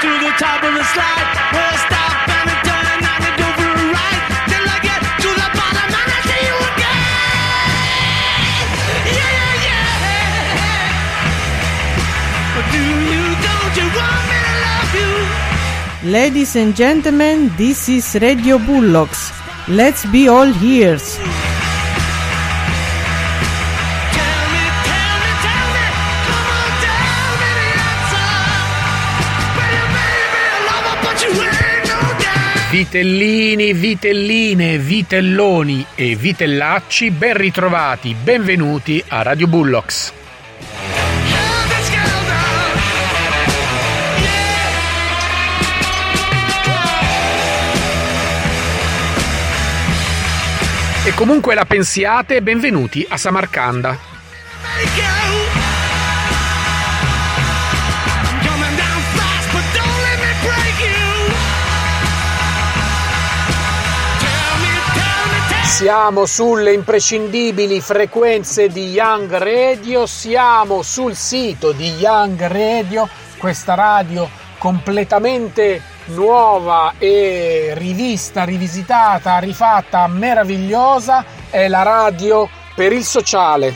[0.00, 1.28] to the top of the slide.
[1.84, 5.48] Stop and a turn and I go for a ride till I get to the
[5.52, 7.04] bottom and I see you again.
[9.18, 9.92] Yeah, yeah, yeah.
[12.72, 12.82] Do
[13.12, 15.12] you, don't you want me to love you?
[16.16, 19.32] Ladies and gentlemen, this is Radio Bullocks.
[19.68, 21.20] Let's be all ears.
[32.70, 40.12] Vitellini, vitelline, vitelloni e vitellacci, ben ritrovati, benvenuti a Radio Bullocks.
[51.02, 53.98] E comunque la pensiate, benvenuti a Samarcanda.
[65.80, 74.28] Siamo sulle imprescindibili frequenze di Young Radio, siamo sul sito di Young Radio, questa radio
[74.58, 83.74] completamente nuova e rivista, rivisitata, rifatta, meravigliosa, è la radio per il sociale.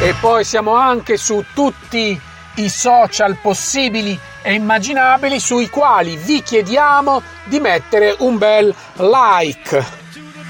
[0.00, 2.20] E poi siamo anche su tutti i
[2.68, 10.00] social possibili e immaginabili sui quali vi chiediamo di mettere un bel like.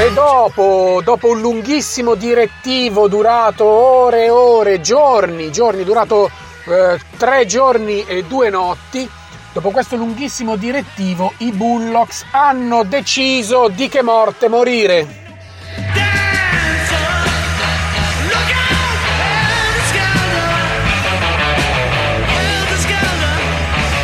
[0.00, 6.30] E dopo, dopo un lunghissimo direttivo durato ore e ore, giorni, giorni, durato
[6.66, 9.08] eh, tre giorni e due notti,
[9.52, 15.18] dopo questo lunghissimo direttivo i Bullocks hanno deciso di che morte morire.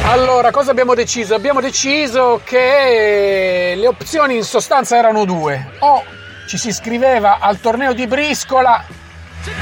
[0.09, 1.34] Allora, cosa abbiamo deciso?
[1.34, 5.72] Abbiamo deciso che le opzioni in sostanza erano due.
[5.81, 6.03] O
[6.47, 8.84] ci si iscriveva al torneo di briscola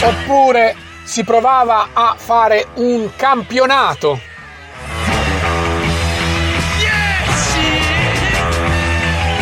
[0.03, 4.19] oppure si provava a fare un campionato.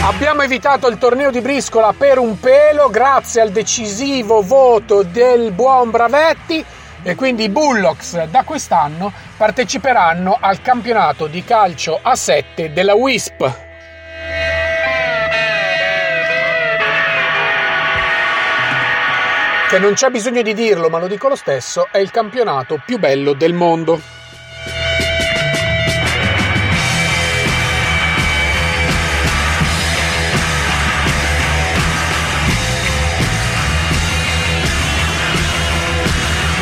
[0.04, 5.90] Abbiamo evitato il torneo di briscola per un pelo grazie al decisivo voto del buon
[5.90, 6.64] Bravetti
[7.04, 13.71] e quindi i Bullocks da quest'anno parteciperanno al campionato di calcio a 7 della WISP.
[19.72, 22.98] Che non c'è bisogno di dirlo, ma lo dico lo stesso, è il campionato più
[22.98, 23.98] bello del mondo.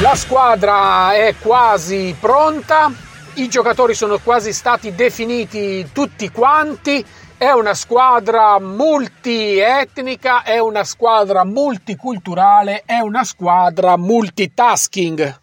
[0.01, 2.93] La squadra è quasi pronta,
[3.35, 7.05] i giocatori sono quasi stati definiti tutti quanti,
[7.41, 15.41] è una squadra multietnica, è una squadra multiculturale, è una squadra multitasking.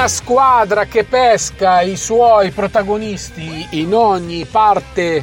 [0.00, 5.22] Una squadra che pesca i suoi protagonisti in ogni parte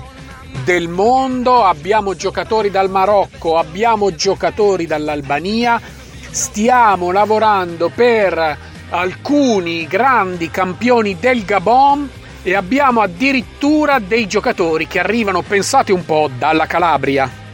[0.63, 1.63] del mondo.
[1.63, 5.81] Abbiamo giocatori dal Marocco, abbiamo giocatori dall'Albania.
[6.29, 8.57] Stiamo lavorando per
[8.91, 12.07] alcuni grandi campioni del Gabon
[12.43, 17.46] e abbiamo addirittura dei giocatori che arrivano, pensate un po', dalla Calabria.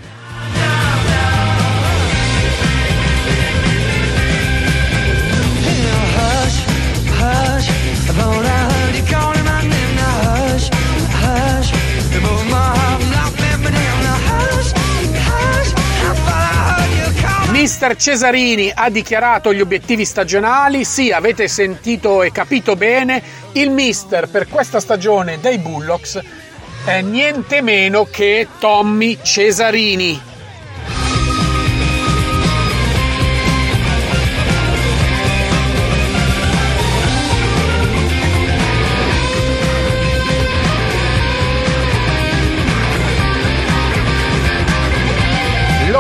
[17.83, 20.85] Mister Cesarini ha dichiarato gli obiettivi stagionali.
[20.85, 23.21] Sì, avete sentito e capito bene.
[23.51, 26.17] Il mister per questa stagione dei Bullocks
[26.85, 30.17] è niente meno che Tommy Cesarini.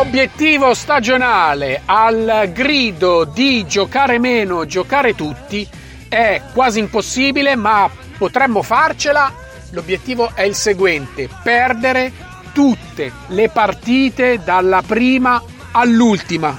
[0.03, 5.65] L'obiettivo stagionale al grido di giocare meno, giocare tutti
[6.09, 9.33] è quasi impossibile, ma potremmo farcela.
[9.69, 12.11] L'obiettivo è il seguente: perdere
[12.51, 15.41] tutte le partite dalla prima
[15.71, 16.53] all'ultima.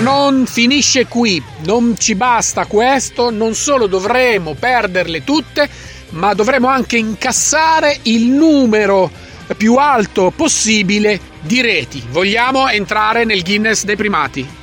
[0.00, 5.68] Non finisce qui, non ci basta questo, non solo dovremo perderle tutte,
[6.10, 9.10] ma dovremo anche incassare il numero
[9.56, 12.02] più alto possibile di reti.
[12.10, 14.58] Vogliamo entrare nel Guinness dei primati.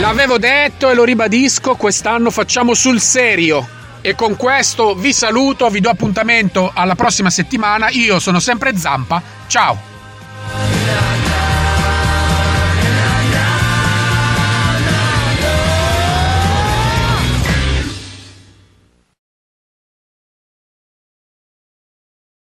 [0.00, 3.82] L'avevo detto e lo ribadisco, quest'anno facciamo sul serio.
[4.06, 7.88] E con questo vi saluto, vi do appuntamento alla prossima settimana.
[7.88, 9.22] Io sono sempre Zampa.
[9.46, 9.93] Ciao!